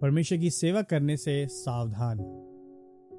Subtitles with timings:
[0.00, 2.18] परमेश्वर की सेवा करने से सावधान।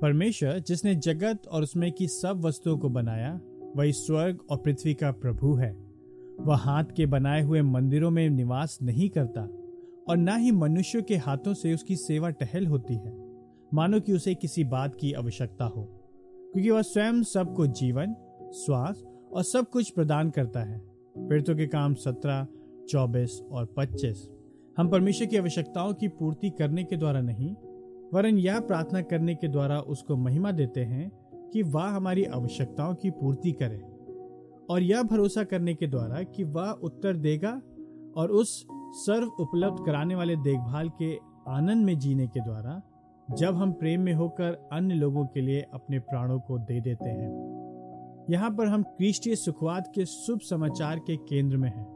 [0.02, 3.40] परमेश्वर जिसने जगत और उसमें की सब वस्तुओं को बनाया,
[3.76, 5.72] वही स्वर्ग और पृथ्वी का प्रभु है।
[6.40, 9.42] वह हाथ के बनाए हुए मंदिरों में निवास नहीं करता
[10.10, 13.14] और ना ही मनुष्यों के हाथों से उसकी सेवा टहल होती है।
[13.74, 15.84] मानो कि उसे किसी बात की आवश्यकता हो,
[16.54, 18.14] क्योंकि वह स्वयं सबको जीवन
[18.56, 20.82] श्वास और सब कुछ प्रदान करता है।
[21.18, 22.48] पीड़ितों के काम सत्रह,
[22.90, 24.30] चौबीस और पच्चीस।
[24.78, 27.56] हम परमेश्वर की आवश्यकताओं की पूर्ति करने के द्वारा नहीं,
[28.14, 31.12] वरन यह प्रार्थना करने के द्वारा उसको महिमा देते हैं
[31.54, 33.82] कि वह हमारी आवश्यकताओं की पूर्ति करे।
[34.70, 37.62] और यह भरोसा करने के द्वारा कि वह उत्तर देगा
[38.18, 41.16] और उस सर्व उपलब्ध कराने वाले देखभाल के
[41.48, 42.82] आनंद में जीने के द्वारा
[43.32, 47.32] जब हम प्रेम में होकर अन्य लोगों के लिए अपने प्राणों को दे देते हैं।
[48.30, 51.95] यहाँ पर हम क्रिस्टीय सुखवाद के शुभ समाचार के केंद्र में हैं।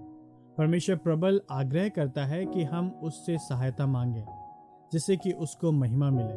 [0.60, 4.26] परमेश्वर प्रबल आग्रह करता है कि हम उससे सहायता मांगे,
[4.94, 6.36] जिससे कि उसको महिमा मिले।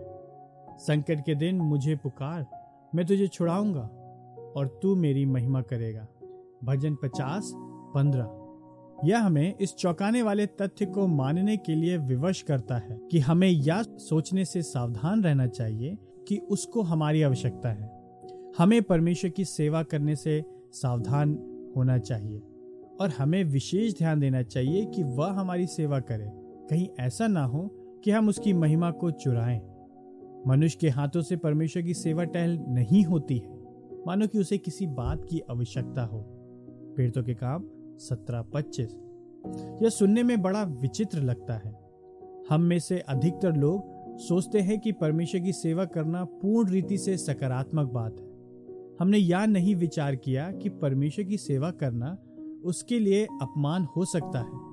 [0.78, 2.46] संकट के दिन मुझे पुकार,
[2.94, 3.80] मैं तुझे छुड़ाऊँगा
[4.56, 6.06] और तू मेरी महिमा करेगा।
[6.64, 7.52] भजन पचास,
[7.94, 13.18] पंद्रह। यह हमें इस चौंकाने वाले तथ्य को मानने के लिए विवश करता है कि
[13.18, 17.90] हमें यह सोचने से सावधान रहना चाहिए कि उसको हमारी आवश्यकता है।
[18.58, 21.38] हमें परमेश्वर की सेवा करने से सावधान
[21.76, 22.42] होना चाहिए।
[23.00, 26.30] और हमें विशेष ध्यान देना चाहिए कि वह हमारी सेवा करे।
[26.70, 27.70] कहीं ऐसा ना हो
[28.04, 29.60] कि हम उसकी महिमा को चुराएँ।
[30.46, 33.62] मनुष्य के हाथों से परमेश्वर की सेवा टहल नहीं होती है।
[34.06, 36.24] मानो कि उसे किसी बात की आवश्यकता हो।
[36.96, 37.64] पीड़ितों के काम,
[37.98, 38.98] सत्रह पच्चीस।
[39.82, 41.82] यह सुनने में बड़ा विचित्र लगता है।
[42.50, 47.16] हम में से अधिकतर लोग सोचते हैं कि परमेश्वर की सेवा करना पूर्ण रीति से
[47.16, 48.26] सकारात्मक बात है।
[49.00, 52.18] हमने यह नहीं विचार किया कि परमेश्वर की सेवा करना
[52.64, 54.72] उसके लिए अपमान हो सकता है।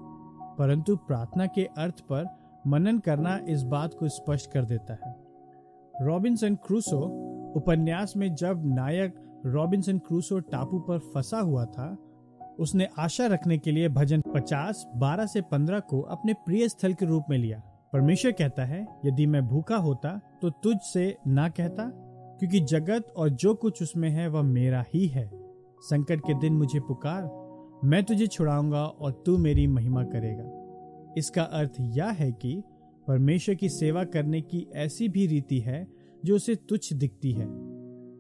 [0.57, 2.25] परंतु प्रार्थना के अर्थ पर
[2.67, 5.15] मनन करना इस बात को स्पष्ट कर देता है।
[6.01, 6.99] रॉबिन्सन क्रूसो
[7.55, 11.97] उपन्यास में जब नायक रॉबिन्सन क्रूसो टापू पर फंसा हुआ था
[12.59, 17.05] उसने आशा रखने के लिए भजन 50, 12 से 15 को अपने प्रिय स्थल के
[17.05, 17.61] रूप में लिया।
[17.93, 21.91] परमेश्वर कहता है यदि मैं भूखा होता तो तुझ से ना कहता
[22.39, 25.29] क्योंकि जगत और जो कुछ उसमें है वह मेरा ही है।
[25.81, 27.48] संकट के दिन मुझे पुकार
[27.85, 32.63] मैं तुझे छुड़ाऊँगा और तू मेरी महिमा करेगा। इसका अर्थ यह है कि
[33.07, 35.87] परमेश्वर की सेवा करने की ऐसी भी रीति है
[36.25, 37.45] जो उसे तुच्छ दिखती है।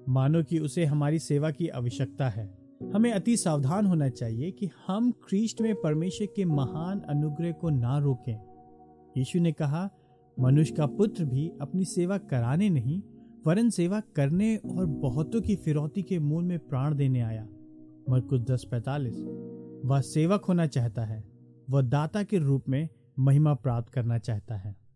[0.09, 2.57] मानो कि उसे हमारी सेवा की आवश्यकता है।
[2.93, 7.97] हमें अति सावधान होना चाहिए कि हम ख्रीष्ट में परमेश्वर के महान अनुग्रह को ना
[7.97, 8.39] रोकें।
[9.17, 9.89] यीशु ने कहा,
[10.39, 13.01] मनुष्य का पुत्र भी अपनी सेवा कराने नहीं,
[13.47, 17.47] वरन सेवा करने और बहुतों की फिरौती के मूल में प्राण देने आया।
[18.09, 19.17] मरकुस दस पैतालीस।
[19.85, 21.23] वह सेवक होना चाहता है।
[21.69, 22.89] वह दाता के रूप में
[23.19, 24.88] महिमा प्राप्त करना चाहता है।